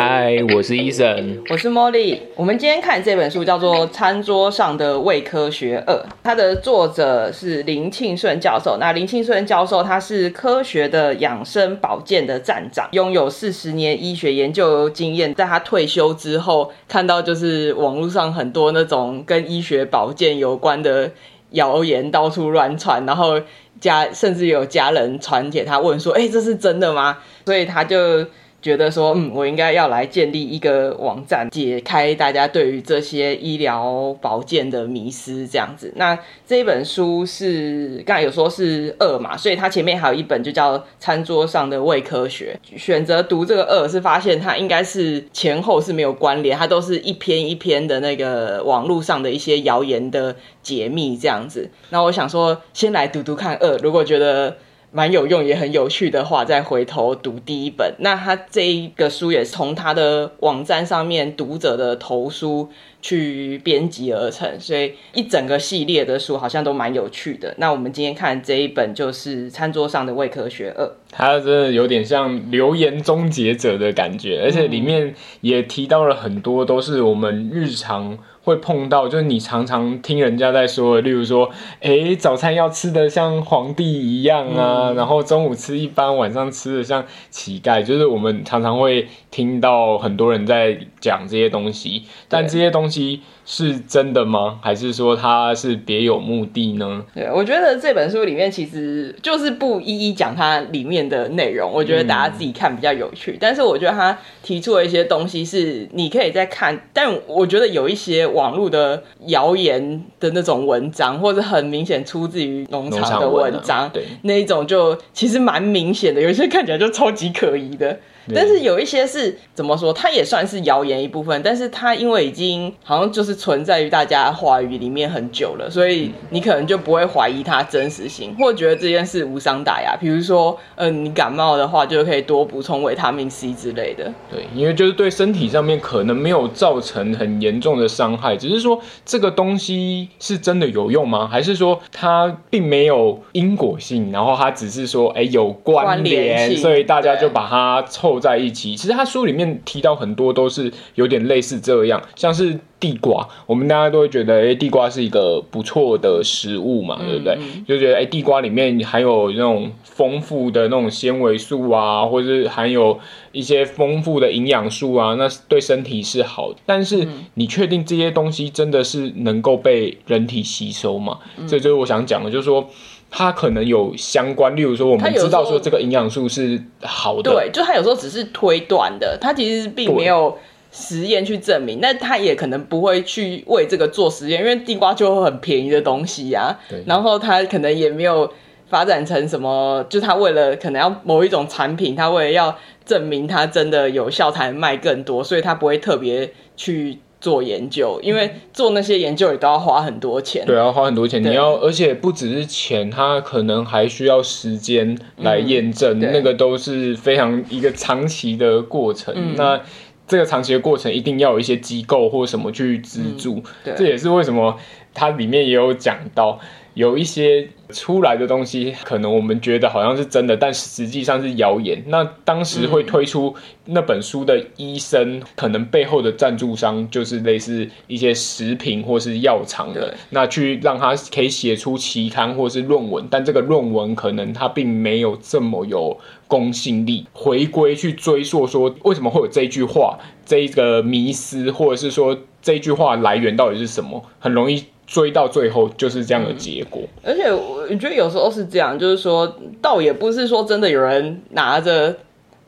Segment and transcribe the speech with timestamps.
[0.00, 2.22] 嗨，我是医生，我是茉莉。
[2.36, 8.76] 我们今天看这本书叫做《餐桌上的胃科学二》，它的作者是林庆顺教授。
[8.78, 15.34] 那林庆顺教授他是科学的养生保健的站长，拥有四十年医学研究经验。
[15.34, 21.10] 在他退休之后，看到就是网络上很多那种跟医学保健有关的
[21.50, 23.40] 谣言到处乱传，然后
[23.80, 28.24] 家甚至有家人传给他问说：“哎，这是真的吗？”所以他就。
[28.60, 35.92] 觉得说，嗯，我应该要来建立一个网站，解开大家对于这些医疗保健的迷思，这样子。
[35.96, 42.58] 那这一本书是刚才有说是二嘛，所以它前面还有一本就叫《餐桌上的胃科学》。
[42.78, 51.70] 选择读这个二是发现它应该是前后是没有关联，它都是一篇一篇的那个网络上的一些谣言的解密这样子。
[51.90, 54.56] 那我想说，先来读读看二，如果觉得。
[54.90, 57.94] 蛮有用也很有趣的话，再回头读第一本。
[57.98, 62.70] 那他这一个书也是从他的网站上面读者的投书
[63.02, 67.54] 去编辑而成，所以一整个系列的书好像都蛮有趣的。
[67.58, 78.18] 那我们今天看这一本就是《餐桌上的胃科学二》，它真的有点像流言终结者的感觉，而且里面也提到了很多都是我们日常。
[78.48, 81.50] 会碰到，就是你常常听人家在说，例如说，
[81.82, 93.20] 哎，早餐要吃的像皇帝一样啊，嗯、然后中午吃一般，晚上吃的像乞丐，就是我们常常会听到很多人在讲这些东西，但这些东西。
[93.50, 94.58] 是真的吗？
[94.60, 97.02] 还是说他是别有目的呢？
[97.14, 103.32] 对，我觉得这本书里面其实就是不一一讲它里面的内容，我觉得大家自己看比较有趣。
[103.32, 117.98] 嗯、但是我觉得他提出了一些东西是你可以再看，但我觉得有一些网络的谣言的那种文章，或者很明显出自于农场的文章，啊、对那一种就其实蛮明显的，有些看起来就超级可疑的。
[118.34, 129.96] 但是有一些是怎么说，它也算是谣言一部分，但是它因为已经好像就是存在于大家话语里面很久了，所以你可能就不会怀疑它真实性，或觉得这件事无伤大雅。
[129.98, 134.12] 比如说，嗯、呃，你感冒的话就可以多补充维他命 C 之类的。
[134.30, 141.26] 对，因为就是对身体上面可能没有造成很严重的伤害，只是说这个东西是真的有用吗？
[141.26, 148.17] 还是说它并没有因果性，然后它只是说哎有关联，所以大家就把它凑。
[148.18, 157.36] 在一起，其实他书里面提到很多都是有点类似这样，像是地瓜，我们大家都会觉得，哎、欸，地瓜是一个不错的食物嘛，对不对？
[157.40, 162.98] 嗯、就觉得，哎、欸，地瓜里面含有那种丰富的那种纤维素啊，或者是含有
[163.32, 166.58] 一些丰富的营养素啊，那对身体是好的。
[166.64, 171.18] 但是，你确定这些东西真的是能够被人体吸收吗？
[171.48, 172.68] 这、嗯、就是我想讲的，就是说。
[173.10, 180.36] 它可能有相关，例如说，我们知道说这个营养素是好的，对，就它有时候只是推断的，它其实并没有
[180.70, 188.30] 实验去证明，那它也可能不会去为这个做实验，因为地瓜就很便宜的东西呀、啊，对然后它可能也没有
[188.68, 196.98] 发展成什么，就它为了可能要某一种产品，它为了要证明它真的有效才能卖更多，所以它不会特别去。
[197.20, 200.46] 做研究，因为做那些研究也都要花很多钱。
[200.46, 201.22] 对，要花很多钱。
[201.22, 209.12] 你要，而且不只是钱，它可能还需要时间来验证，嗯、那个都是非常一个长期的过程。
[209.16, 209.60] 嗯、那
[210.06, 213.42] 这个长期的过程，一定要有一些机构或什么去资助。
[213.64, 214.56] 嗯、这也是为什么
[214.98, 216.40] 它里面也有讲到。
[216.74, 221.82] 有一些出来的东西，可能我们觉得好像是真的，但实际上是谣言。
[221.88, 235.98] 那当时会推出那本书的医生，可能背后的赞助商就是类似一些食品或是药厂的，那去让他可以写出期刊或是论文，但这个论文可能它并没有这么有
[236.28, 237.08] 公信力。
[237.12, 244.62] 回归去追溯说，为什么会有这句话，这个迷思，或者是说这句话来源到底是什么，很容易。
[244.88, 251.94] 追到最后就是这样的结果，嗯、而且我觉得有时候是这样，就是说，倒也不是说真的有人拿着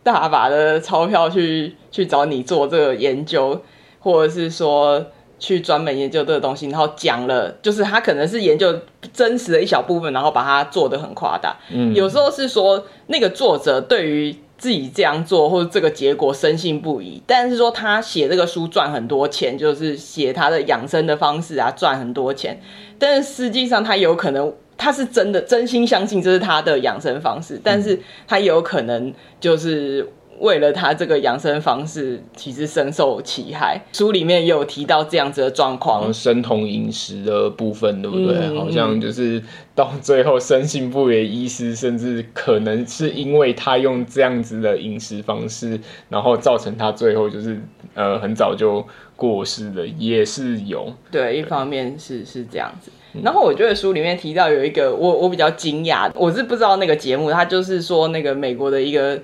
[0.02, 3.60] 大把的钞票去去找你做这个研究，
[3.98, 5.04] 或者是说
[5.38, 8.74] 去专门研究这个东西，然后讲了，就是他可能是研究
[9.12, 11.54] 真实的一小部分，然后把它做的很夸大。
[11.70, 14.34] 嗯，有时候是说那个作者对于。
[14.60, 22.60] 自己这样做或者这个结果深信不疑，但是说他写这个书赚很多钱，就是写他的养生的方式啊赚很多钱，
[22.98, 27.98] 但是实际上他有可能他是真的真心相信这是他的养生方式，但是
[28.28, 30.06] 他有可能就是
[30.40, 33.80] 为了他这个养生方式，其实深受其害。
[33.92, 38.36] 书里面也有提到这样子的状况，生酮饮食的部分，对不对？
[38.36, 39.42] 嗯、好像就是
[39.74, 45.78] 到最后深信不疑的医师，甚至可能是因为他用这样子的饮食方式，
[46.08, 47.60] 然后造成他最后就是
[47.94, 48.84] 呃很早就
[49.14, 50.92] 过世的，也是有。
[51.10, 52.90] 对，一方面是是这样子。
[53.22, 59.20] 然后我觉得书里面提到有一个我我比较惊讶，我是不知道那个节目，他就是说那个美国的一个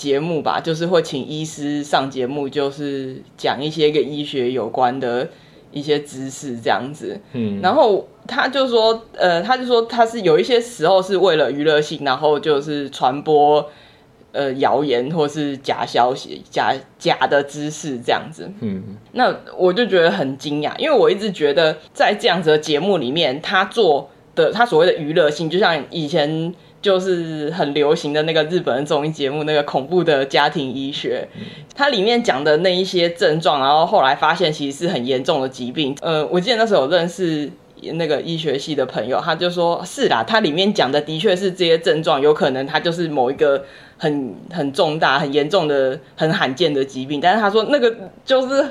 [0.00, 5.28] 节目吧，就是会请医师上节目，就是讲一些跟医学有关的
[5.70, 7.20] 一些知识这样子。
[7.34, 13.70] 嗯，然后他就说，呃，他就说他是有一些时候是为了娱乐性，然后就是传播。
[14.32, 18.80] 呃，谣言或是假消息、假假的知识这样子，嗯，
[19.10, 31.28] 那我就觉得很惊讶，因为我一直觉得在这样子的节目里面，他做的他所谓的娱乐性，就像以前就是很流行的那个日本的综艺节目，那个恐怖的家庭医学，
[31.74, 35.96] 它里面讲的那一些症状，然后后来发现其实是很严重的疾病。
[36.02, 37.50] 呃，我记得那时候有认识
[37.92, 43.64] 那个医学系的朋友，他就说是啦，它里面讲的的确是这些症状，有可能它就是某一个。
[44.02, 47.94] 很很重大、很严重的、很罕见的疾病，但是他说那个
[48.24, 48.66] 就是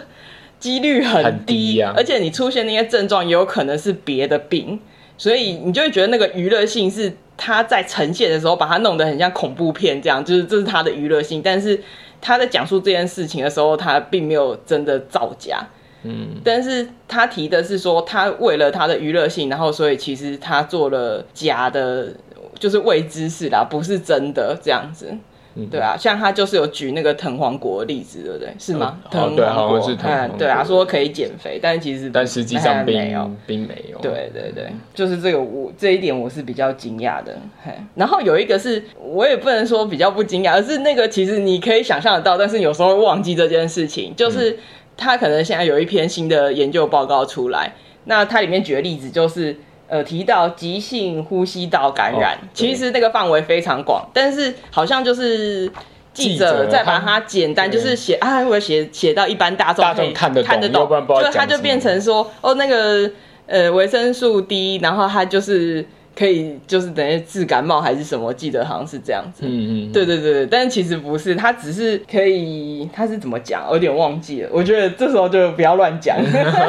[0.59, 4.79] 几率很低，很低啊，而且你出现那些症状也有可能是别的病，
[5.19, 11.79] 所以你就会觉得那个娱乐性是他在呈现的时候把它弄得很像恐怖片这样，就是这是他的娱乐性，但是
[12.19, 15.59] 他在讲述这件事情的时候，他并没有真的造假，
[16.01, 22.13] 嗯，但是他提的是说他为了他的娱乐性，然后所以其实他做了假的。
[22.59, 25.07] 就是未知识啦，不是真的这样子，
[25.55, 28.53] 嗯、对啊，像他就是有举那个藤黄果的例子，对不对？
[28.59, 28.99] 是吗？
[29.09, 33.97] 藤黄果，是藤黄果，对啊，说可以减肥，但其实但实际上并没有，并没有。
[33.99, 37.35] 对对对，就是这个我这一点我是比较惊讶的。
[37.65, 44.57] 嘿，然后有一个是我也不能说比较不惊讶，而是那个其实你可以想象得到，但是有时候会忘记这件事情，就是
[44.95, 47.73] 他可能现在有一篇新的研究报告出来，
[48.05, 49.57] 那它里面举的例子就是。
[49.89, 55.69] 呃，提到急性呼吸道感染，哦、其实那个范围非常广，但是好像就是
[56.13, 60.87] 记者在把它简单，就是写啊，我写写到一般大众可以看得懂，看得懂，
[61.21, 63.11] 就它就变成说，哦，那个
[63.47, 65.85] 呃维生素 D，然后它就是。
[66.19, 68.33] 可以就是等于治感冒还是什么？
[68.33, 69.45] 记得好像是这样子。
[69.45, 73.65] 嗯嗯，对对对，但是其实不是，它只是可以，它是怎么讲？
[73.69, 74.49] 我有点忘记了。
[74.51, 76.17] 我觉得这时候就不要乱讲，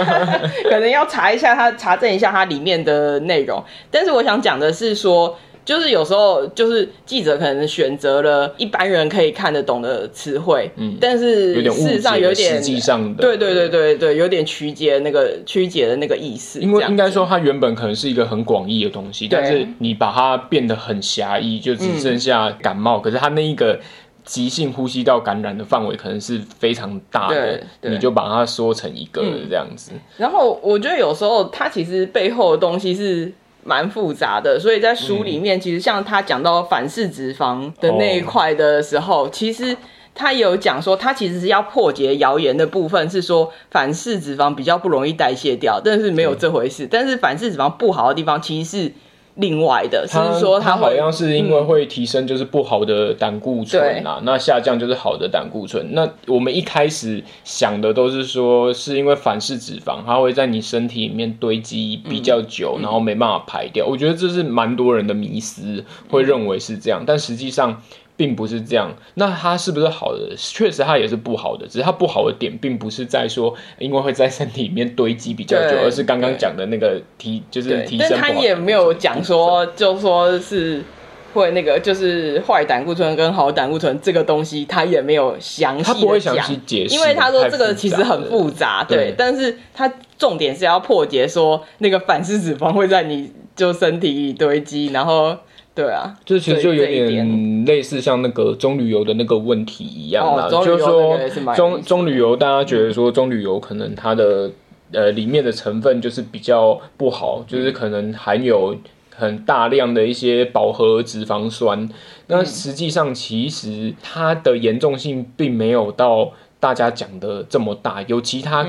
[0.70, 3.60] 可能要查一下它，查证一下它里面的内容。
[3.90, 5.36] 但是我想讲的是说。
[5.64, 16.60] 就是有时候，就是记者可能选择了一般人可以看得懂的词汇，嗯，但是事实上有点，实际上的，对对对对对，有点曲解那个曲解的那个意思。
[16.60, 22.98] 因为应该说，它原本可能是一个很广义的东西，但是你把它变得很狭义，就只剩下感冒。
[22.98, 23.78] 可是它那一个
[24.24, 29.92] 急性呼吸道感染的范围可能是非常大的，你就把它缩成一个这样子。
[30.16, 33.32] 然后我觉得有时候它其实背后的东西是。
[33.64, 39.76] 蛮复杂的，所以在书里面，其实像他讲到反式脂肪的那一块的时候，嗯、其实
[40.14, 46.88] 他有讲说，他其实是要破解谣言的部分，是说反式脂肪比较不容易代谢掉，但是没有这回事。
[46.90, 48.92] 但是反式脂肪不好的地方，其实是。
[49.40, 55.94] 另外的，是说它好像是因为会提升，就是不好的胆固醇啊，嗯、那下降就是好的胆固醇。
[55.94, 63.86] 那我们一开始想的都是说，是因为反式脂肪，它会在你身体里面堆积比较久，嗯、然后没办法排掉。
[63.86, 67.82] 嗯、我觉得这是蛮多人的迷思，会认为是这样，嗯、但实际上。
[68.20, 70.36] 并不是这样，那它是不是好的？
[70.36, 71.66] 确实，它也是不好的。
[71.66, 78.08] 只是它不好的点，并不是在说，因为会在身体里面堆积比较久，而是刚刚讲的那个提，就是提升。
[78.10, 80.84] 但他也没有讲说，就说是
[81.32, 85.84] 会那个，就是坏胆固醇跟好胆固醇这个东西，他也没有详细。
[85.84, 88.98] 他不会详细解释，因为他说这个其实很复杂，对。
[88.98, 95.38] 对，但是他重点是要破解说，那个反式脂肪会在你就身体里堆积，然后。
[95.80, 101.18] 对啊，这其实就有点类似像那个棕榈油的那个问题一样啦，哦、就是说
[101.54, 104.50] 棕棕榈油，大家觉得说棕榈油可能它的
[104.92, 108.76] 呃里面的成分就是比较不好，就是可能含有
[109.14, 111.88] 很大量的一些饱和脂肪酸，
[112.26, 116.32] 那实际上其实它的严重性并没有到。
[116.60, 118.62] 大家讲的这么大，有其他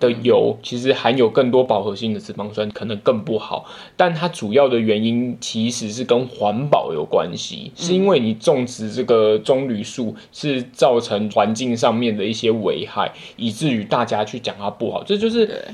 [0.00, 3.64] 的油其实含有更多饱和性的脂肪酸，可能更不好。
[3.96, 15.04] 但它主要的原因其实是跟环保有关系，是因为你种植这个棕榈树是造成环境上面的一些危害，以至于大家去讲它不好。
[15.04, 15.64] 这就是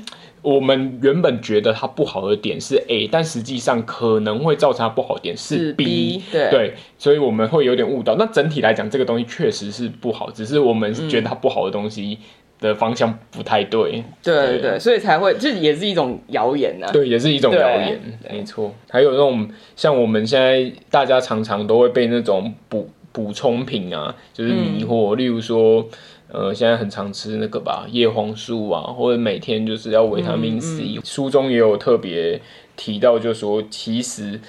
[0.43, 8.15] 我们原本觉得它不好的点是 A，但实际上可能会造成它不好的点是 B，是 B 对，对，所以我们会有点误导。
[8.17, 12.19] 那整体来讲，这个东西确实是不好，只是我们觉得它不好的东西
[12.59, 14.03] 的方向不太对。
[14.21, 16.91] 对对对，所以才会，这也是一种谣言呢、啊。
[16.91, 18.73] 对，也是一种谣言，没错。
[18.89, 25.87] 还有那种像我们现在大家常常都会被那种补补充品啊，就是迷惑，嗯、例如说。
[26.33, 30.83] 呃，现在很常吃那个吧，叶黄素啊，或者每天就是要维他命 C。
[30.83, 32.41] 嗯嗯、书中也有特别
[32.75, 34.41] 提到，就说其实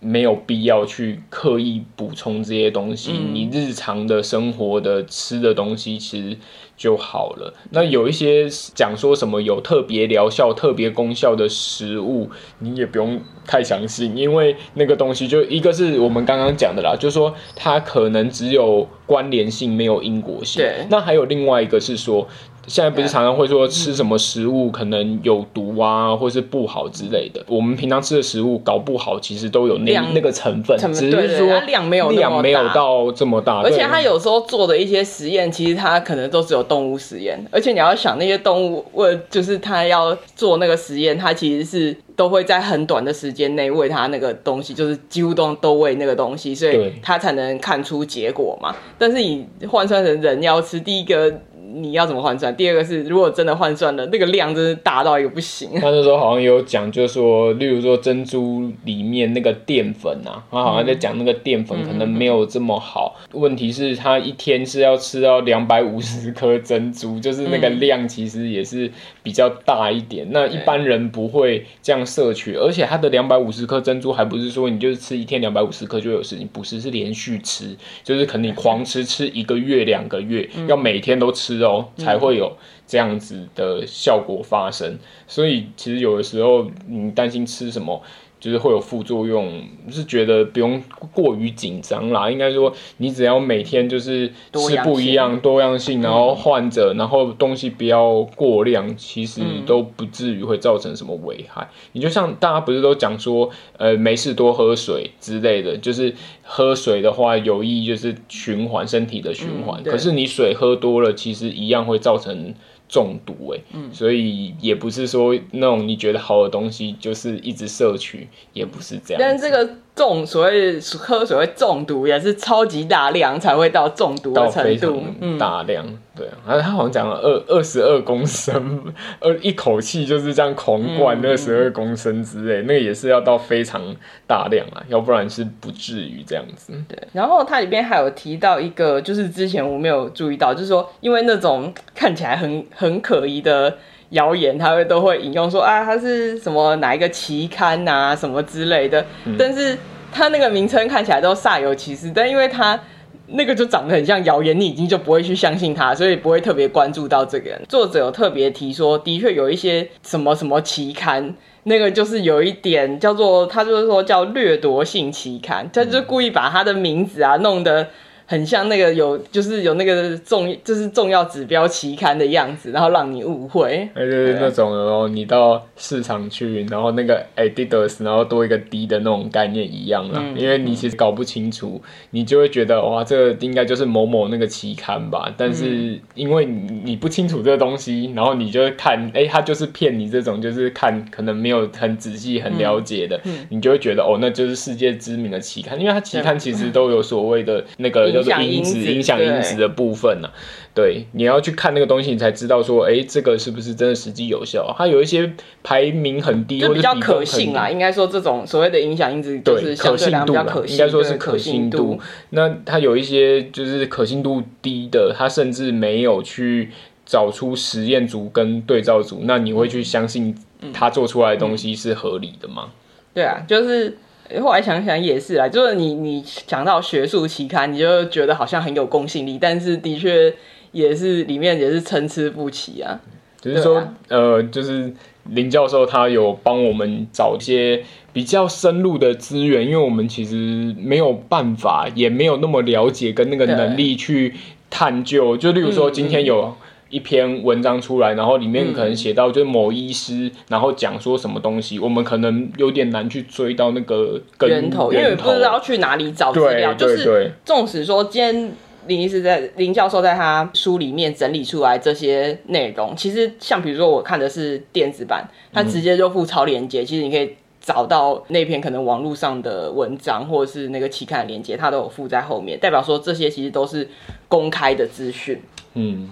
[0.00, 6.36] 没有必要去刻意补充这些东西，嗯、你日常的生活的吃的东西其实。
[6.80, 7.52] 就好了。
[7.72, 12.30] 那有一些讲说什么有特别疗效、特别功效的食物，
[12.60, 20.64] 你也不用太相信，因为那个东西就一个是我们刚刚讲的啦，就是说它可能只有关联性，没有因果性。
[20.88, 22.26] 那还有另外一个是说。
[22.70, 27.44] 现在不是常常会说吃什么食物可能有毒啊，或是不好之类的。
[27.48, 33.60] 我们平常吃的食物搞不好其实都有那那个成分，只是说它量没有量没有到这么大。
[33.62, 37.44] 而且它有时候做的一些实验，其实它可能都是有动物实验。
[37.50, 48.72] 而且你要想那些动物，为就是它要做那个实验，它其实是都会在很短的时间内喂它那个东西，就是几乎都都喂那个东西，所以它才能看出结果嘛。
[48.96, 51.34] 但是你换算成人要吃，第一个。
[51.72, 52.54] 你要怎么换算？
[52.56, 55.70] 第二个是，如果真的换算了，那个量真是大到一个不行。
[55.74, 63.14] 他那时候好像有讲，就是说，例如说珍珠里面那个淀粉啊，他好像在讲那个淀粉可能没有这么好。
[63.32, 68.90] 嗯、问题是，他一天是要吃到两百五十颗珍珠，就是那个量其实也是
[69.22, 70.26] 比较大一点。
[70.26, 81.59] 嗯、那一般人不会这样摄取，而且他的两百五十颗珍珠还不是说你就是吃一天两百五十颗就有事你，不是，是连续吃，就是可能你狂吃吃一个月两个月，嗯、要每天都吃。
[81.64, 84.98] 哦，才会有这样子的效果发生。
[85.26, 88.02] 所以其实有的时候你担心吃什么。
[88.40, 90.82] 就是会有副作用，是觉得不用
[91.12, 92.30] 过于紧张啦。
[92.30, 101.68] 应该说，你只要每天就是吃不一样多样性，然后换着，然后东西不要过量，其实都不至于会造成什么危害。
[101.92, 109.82] 你就像大家不是都讲说，呃，没事多喝水之类的，就是喝水的话有益，就是循环身体的循环。
[109.84, 112.54] 可是你水喝多了，其实一样会造成。
[112.90, 119.18] 中毒哎、欸，嗯，所以也不是说那种你觉得好的东西就是一直摄取，也不是这样。
[119.20, 119.76] 但这个。
[120.00, 125.02] 中所谓喝水会中毒，也是超级大量才会到中毒的程度。
[125.38, 128.82] 大量，嗯、对啊，他好像讲了二二十二公升，
[129.18, 133.94] 呃，一口气就是这样狂灌二十二公升之类，嗯、那个也是要到非常
[134.26, 136.72] 大量啊，要不然是不至于这样子。
[136.88, 143.76] 对，然后它里边还有提到一个，就是之前我没有注意到，就是说，因为那种看起来很很可疑的。
[144.10, 149.06] 谣言，他会都会引用说啊，它是什么哪一个期刊啊，什么之类的。
[149.24, 149.78] 嗯、但是
[150.12, 152.78] 他那个名称看起来都煞有其事，但因为他
[153.26, 157.60] 那个就长得很像谣言，你已经就不会去相信他，所以不会特别关注到这个人。
[157.68, 167.88] 作者有特别提说，的确有一些什么什么期刊，那个就是有一点叫做，他就是说叫掠夺性期刊，他就故意把他的名字啊弄得。
[168.30, 173.88] 很像那个有，就是有那个重，就是重要指标期刊的样子，然后让你误会。
[173.92, 180.20] 哎，就是那种哦，你到市场去，然后那个 Adidas，然后多一个 D 的那种概念一样啦。
[180.22, 181.82] 嗯、因为你其实搞不清楚，
[182.12, 185.34] 你就会觉得哇，这个应该就是某某那个期刊吧。
[185.36, 198.19] 但是因为你不清楚这个东西，然后你就会看，哎，他就是骗你这种，就是看可能没有很仔细、很了解的，嗯嗯、你就会觉得哦，那就是世界知名的期刊，因为它期刊其实都有所谓的那个。
[198.20, 200.34] 影响因子，影响因子的部分呢、啊？
[200.72, 204.72] 对，你要去看那个东西，你才知道说，哎、欸，这个是不是真的实际有效？
[204.78, 205.32] 它有一些
[205.64, 207.68] 排名很低，就比较可信啦。
[207.68, 211.98] 应该说，这种所谓的影响因子，对，可信度啦，应该说是可信度。
[212.30, 216.70] 那它有一些就是可信度低的，它甚至没有去
[217.04, 219.22] 找出实验组跟对照组。
[219.24, 220.34] 那你会去相信
[220.72, 222.70] 它做出来的东西是合理的吗？
[223.12, 223.98] 对啊，就是。
[224.40, 230.32] 后来想想也是啊，就是你你讲到学术期刊，你就觉得好像很有公信力，但是的确
[230.72, 233.00] 也是里面也是参差不齐啊。
[233.40, 234.92] 就是说，啊、呃，就是
[235.30, 237.82] 林教授他有帮我们找一些
[238.12, 244.34] 比较深入的资源，因为我们其实没有办法，也没有那么了解跟那个能力去
[244.68, 245.36] 探究。
[245.36, 246.54] 就例如说，今天有。
[246.90, 256.74] 一篇文章出来，然后里面可能写到就是某医师，嗯、然后讲说什么东西，我们可能有点难去追到那个根源头，因为不知道去哪里找资料。
[256.74, 258.52] 就是纵使说今天
[258.86, 273.86] 林医师在林教授在他书里面整理出来这些内容，其实像比如说我看的是电子版，他直接就附超链接，其实你可以找到那篇可能网络上的文章或者是那个期刊的链接，他都有附在后面，代表说这些其实都是
[274.28, 275.40] 公开的资讯。
[275.74, 276.10] 嗯，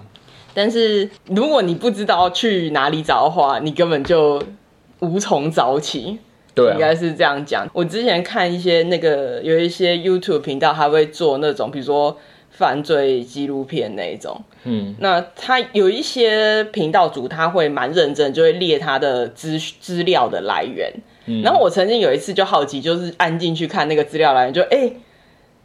[0.53, 4.41] 但是如果你不知道去哪里找的话，你根本就
[4.99, 6.19] 无从找起。
[6.55, 7.69] 对、啊，应该是这样讲。
[7.71, 12.17] 我之前看一些那个有一些 YouTube 频道，他会做那种，比如说
[12.49, 14.41] 犯罪纪录片那一种。
[14.63, 20.91] 嗯，那他有一些频道主，他会蛮认真，就会列他的资资料的来源。
[21.27, 24.97] 嗯，然后我曾经有一次就好奇，就是按进去看那个资料来源，就哎、欸，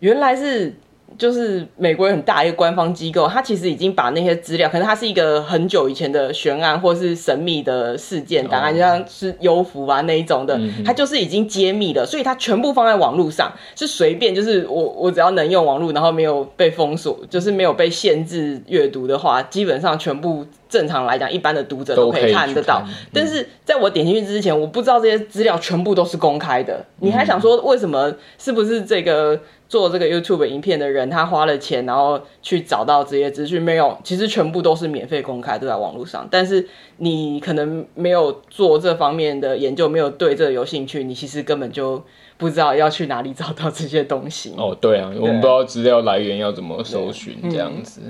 [0.01, 0.75] 原来是。
[1.17, 22.83] 就是美国很大一个官方机构，它其实已经把那些资料，可能它是一个很久以前的悬案或是神秘的事件档案，就像是幽浮啊那一种的，它就是已经揭秘了，所以它全部放在网络上，是随便，就是我我只要能用网络，然后没有被封锁，就是没有被限制阅读的话，基本上全部正常来讲，一般的读者都可以看得到。
[23.13, 26.85] 但是在我点进去之前，我不知道这些资料全部都是公开的。
[26.99, 28.13] 你还想说为什么？
[28.37, 29.39] 是不是这个？
[29.75, 36.29] 做这个 YouTube 影片的人，他花了钱，然后去找到这些资讯，没有，其实全部都是免费公开，都在网络上。
[36.31, 36.65] 但是
[36.99, 42.01] 你可能没有做这方面的研究，没有对这个有兴趣，你其实根本就
[42.37, 44.55] 不知道要去哪里找到这些东西。
[44.57, 48.01] 哦，对啊，我们不知道资料来源要怎么搜寻这样子。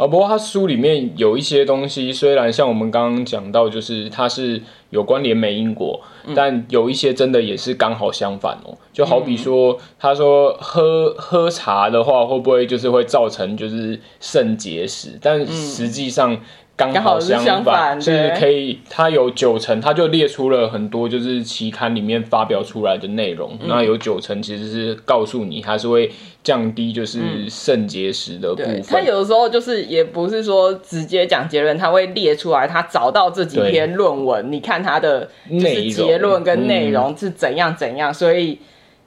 [0.00, 6.00] 啊，不过他书里面有一些东西，虽然像我们刚刚讲到，就是它是有关联美因果，
[6.34, 8.78] 但有一些真的也是刚好相反哦。
[8.94, 15.18] 就好比说，他说喝喝茶的话，会不会就是会造成就是肾结石？
[15.20, 16.40] 但实际上。
[16.80, 18.80] 刚好相反，相反是可以。
[18.88, 23.52] 它有九成，它就列出了很多，就是期刊里面发表出来的内容。
[23.60, 26.10] 嗯、那有九成其实是告诉你，它是会
[26.42, 27.20] 降低就是
[27.50, 28.82] 肾结石的部分。
[28.88, 38.58] 它、嗯、有的时候就是也不是说直接讲结论，它会列出来，他找到这几篇论文，你看它的就是结论跟内容是怎样怎样，所以。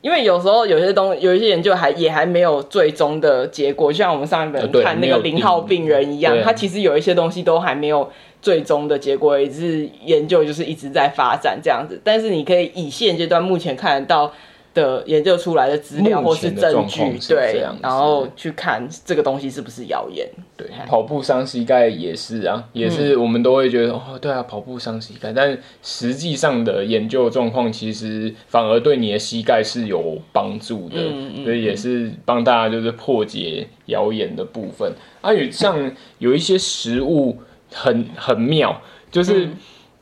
[0.04, 12.00] 因为有时候有些东西，有一些研究还也还没有最终的结果，就像我们上一本看那个零号病人一样，他其实有一些东西都还没有最终的结果，也是研究就是一直在发展这样子。
[12.04, 14.32] 但是你可以以现阶段目前看得到。
[14.74, 20.28] 的研究出来的资料或是证据，对，然后去看这个东西是不是谣言。
[20.58, 34.92] 对，跑步伤膝盖也是啊，也是我们都会觉得、嗯、哦，对啊，跑步伤膝盖，但实际上的研究状况其实反而对你的膝盖是有帮助的，嗯、所以也是帮大家就是破解谣言的部分。
[35.22, 37.38] 啊，有像有一些食物
[37.72, 38.82] 很很妙，
[39.12, 39.50] 就是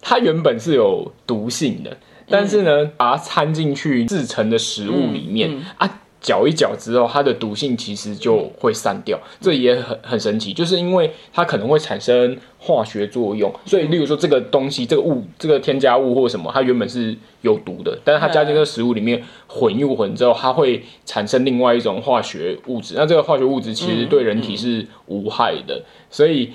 [0.02, 1.96] 它原本是有毒性的。
[2.32, 9.17] 但是呢，把它掺进去制成的食物里面、啊，搅一搅之后，它的毒性其实就会散掉。
[9.17, 22.94] 嗯、这也很很神奇，就是因为它可能会产生化学作用，所以例如说这个东西、这个物、这个添加物或什么，它原本是有毒的，但是它加进这个食物里面混一混之后，它会产生另外一种化学物质。
[22.96, 26.52] 那这个化学物质其实对人体是无害的，所以。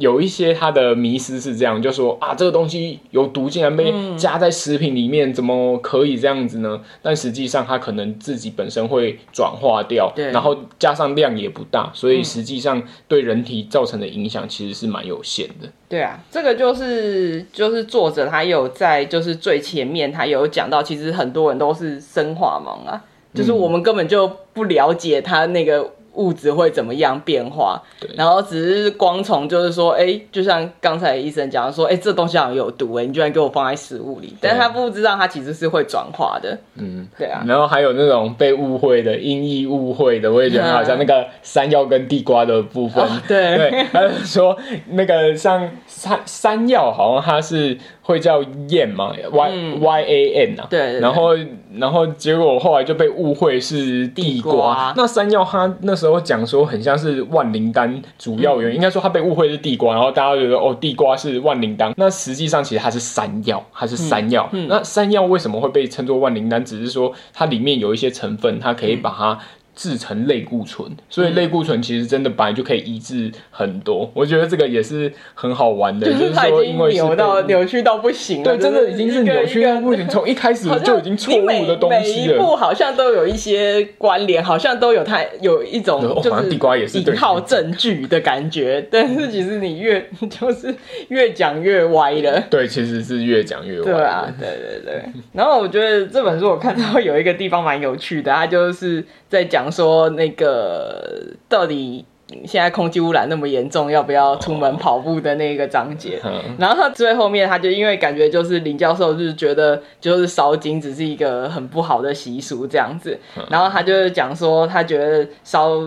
[0.00, 6.80] 有一些他的迷思是这样，就说啊，这个东西有毒，竟然被加在食品里面，怎么可以这样子呢？
[7.02, 15.68] 但实际上它可能自己本身会转化掉，对，然后加上量也不大，所以实际上对人体造成的影响其实是蛮有限的。
[15.86, 25.92] 对啊，这个就是就是作者他有在就是最前面他有讲到，其实很多人都是生化盲啊，就是我们根本就不了解他那个。
[26.20, 27.80] 物质会怎么样变化？
[27.98, 36.58] 对，然后只是光从就是说，哎，就像刚才医生讲的说，哎，这东西好像有毒，哎，你居然给我放在食物里，但是他不知道它其实是会转化的。
[36.76, 37.42] 嗯，对啊。
[37.46, 43.02] 然后还有那种被误会的、因意误会的，我也觉得好像那个 山药跟地瓜的部分。
[43.02, 44.56] 哦、对对，他就说
[44.90, 47.78] 那个像山山药，好像它是。
[48.02, 51.28] 会叫燕嘛？Y、嗯、Y A N 啊，对，然后
[51.74, 54.52] 然后结果后来就被误会是地瓜。
[54.52, 61.92] 地瓜那山药他那时候讲说很像是万灵丹主要原因，嗯、应该说他被误会是地瓜，然后大家觉得哦，地瓜是万灵丹。
[61.96, 64.48] 那实际上其实它是山药，它是山药。
[64.52, 66.64] 嗯嗯、那山药为什么会被称作万灵丹？
[66.64, 69.38] 只是说它里面有一些成分，它可以把它。
[69.80, 74.04] 制成类固醇，所以类固醇其实真的本来就可以医治很多。
[74.04, 82.26] 嗯、我觉得这个也是很好玩的，就是说因为扭到扭曲到不行了，对，真的已经是扭曲到不行，从一开始 就已经错误的东西了。
[82.26, 90.74] 每一步好像都有一些关联，好像都有它有一种就是引号证据的感觉，但是其实你越 就是
[91.08, 92.38] 越讲越歪了。
[92.50, 93.84] 对，其实是越讲越歪。
[93.84, 95.02] 对啊，对对对。
[95.32, 99.70] 然后我觉得这本书我看到有一个地方蛮有趣的，它就是在讲。
[99.70, 102.04] 说那个到底
[102.44, 106.20] 现在空气污染那么严重，要不要出门跑步的那个章节。
[106.58, 113.16] 然后他最后面他就因为感觉就是林教授就是觉得就是烧金只是一个很不好的习俗这样子，
[113.48, 115.78] 然后他就讲说他觉得烧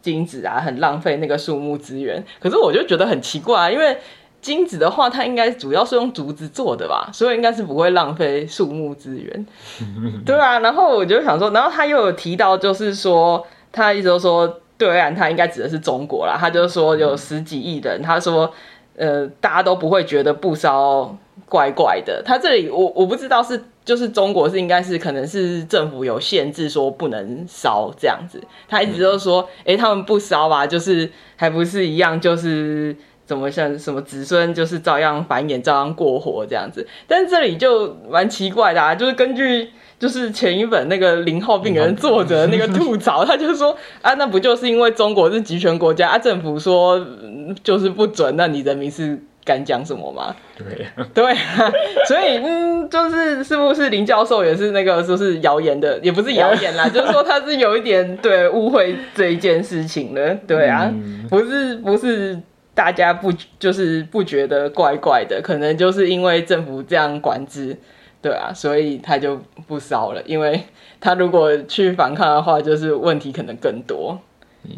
[0.00, 2.24] 金子啊很浪费那个树木资源。
[2.40, 3.96] 可是我就觉得很奇怪啊，因为。
[4.40, 9.46] 金子的话，它应该主要是用竹子做的吧，所以应该是不会浪费树木资源。
[10.24, 16.38] 对啊，然后我就想说，然后他又有提到，就是说他一直都说，对岸他应该指的是中国啦。
[16.40, 18.50] 他就说有十几亿人，他说
[18.96, 21.14] 呃，大家都不会觉得不烧
[21.46, 22.22] 怪怪的。
[22.24, 28.42] 他这里我我不知道是就是中国是应该是可能是政府有限制说不能烧这样子。
[28.66, 32.96] 他一直都说，哎、他们不烧吧，就是还不是一样，就是。
[33.30, 39.68] 怎么像什么子孙就是照样繁衍，照样过活这样子，但是这里就蛮奇怪的啊，就是根据
[40.00, 47.06] 就是前一本那个零号病人作者那个吐槽，他就说啊，那不就是因为中国是集权国家啊，政府说
[47.62, 50.34] 就是不准，那你人民是敢讲什么吗？
[50.58, 51.72] 对对啊，
[52.08, 60.92] 所以嗯，就是是不是林教授也是那个说是谣言的，也不是谣言啦， 就是说他是有一点对误会这一件事情的，对啊，
[61.28, 62.36] 不是不是。
[62.74, 65.40] 大家不就是不觉得怪怪的？
[65.42, 67.76] 可能就是因为政府这样管制，
[68.22, 70.22] 对啊，所以他就不烧了。
[70.24, 70.64] 因为
[71.00, 74.18] 他如果去反抗的话，就是问题可能更多。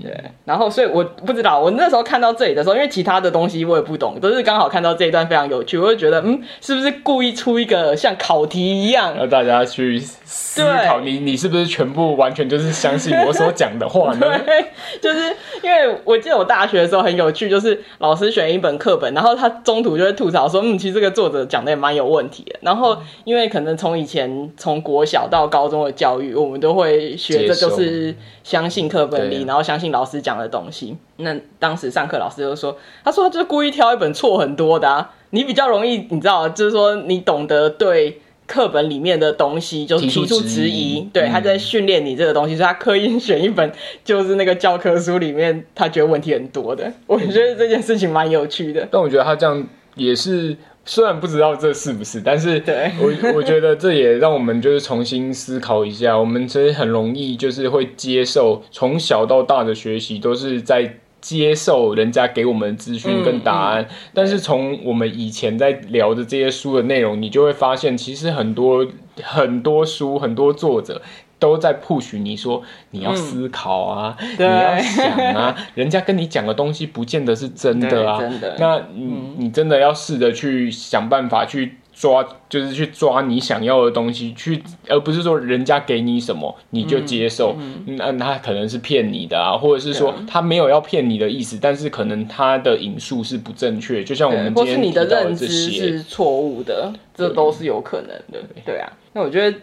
[0.03, 14.21] 对，然后所以我不知道，我那时候看到这里的时候，因为其他的东西我也不懂，都是刚好看到这一段非常有趣，我就觉得嗯，是不是故意出一个像考题一样，让大家去思考你你是不是全部完全就是相信我所讲的话呢？
[14.47, 14.65] 对，
[15.01, 22.59] 就是因为我记得我大学的时候很有趣，就是老师选一本课本，然后他中途就会吐槽说，嗯，其实这个作者讲的也蛮有问题的。
[22.63, 28.15] 然后因为可能从以前从国小到高中的教育，我们都会学的就是
[28.45, 43.73] 相信课本里，然后相信老师讲的东西，那当时上课老师就说，他说他就是故意挑一本错很多的啊，你比较容易，你知道，就是说你懂得对课本里面的东西就是提出质疑，对，他在训练你这个东西，所以他刻意选一本
[44.05, 48.87] 就是那个教科书里面他觉得问题很多的，我觉得这件事情蛮有趣的。
[48.91, 50.55] 但我觉得他这样也是。
[50.85, 52.63] 虽然不知道这是不是，但是
[53.01, 56.19] 我我觉得这也让我们就是重新思考一下。
[56.19, 68.85] 我们其实很容易就是会接受从小到大的学习都是在接受人家给我们的资讯跟答案，但是从我们以前在聊的这些书的内容，你就会发现其实很多
[69.23, 71.01] 很多书很多作者。
[71.43, 78.21] 都在 push 你说你要思考啊，嗯、你要想啊， 人家跟你讲的东西不见得是真的啊。
[78.21, 87.57] 真的，那你、嗯、你真的要试着去想办法去抓，就是去抓你想要的东西，去而不是说人家给你什么你就接受。
[87.59, 94.05] 嗯、那他可能是骗你的啊，或者是说他没有要骗你的意思，但是可能他的引述是不正确。
[94.05, 98.41] 就像我们今天提到的这些，或是你的认知是错误的，这都是有可能的。
[98.55, 99.59] 对，对啊，那我觉得。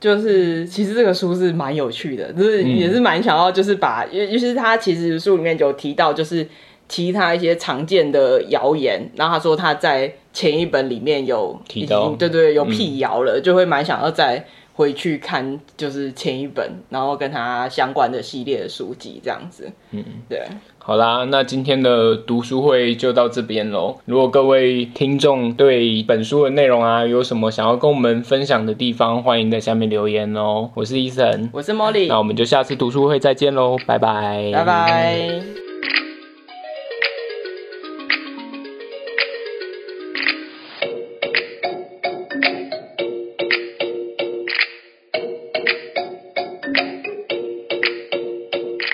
[0.00, 6.46] 就是其实这个书是蛮有趣的，就是也是蛮想要，就是把，因为其是他其实书里面有提到，就是
[6.88, 14.44] 其他一些常见的谣言，然后他说他在前一本里面有提到，对对，有辟谣了，就会蛮想要再
[14.74, 20.42] 回去看，就是前一本，然后跟他相关的系列的书籍这样子，嗯，对。
[20.84, 23.96] 好啦，那今天的读书会就到这边喽。
[24.04, 30.70] 如果各位听众对本书的内容啊有什么想要跟我们分享的地方，欢迎在下面留言哦。
[30.74, 35.71] 我是 Eason，我是 Molly，那我们就下次读书会再见喽，拜拜，拜拜。